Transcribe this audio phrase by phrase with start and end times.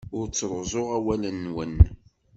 [0.17, 1.75] Ur ttruẓuɣ awal-nwen.